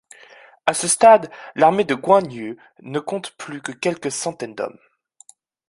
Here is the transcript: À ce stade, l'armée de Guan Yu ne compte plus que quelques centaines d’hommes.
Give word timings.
À 0.65 0.73
ce 0.73 0.87
stade, 0.87 1.29
l'armée 1.53 1.83
de 1.83 1.93
Guan 1.93 2.27
Yu 2.31 2.57
ne 2.79 2.99
compte 2.99 3.37
plus 3.37 3.61
que 3.61 3.71
quelques 3.71 4.11
centaines 4.11 4.55
d’hommes. 4.55 4.79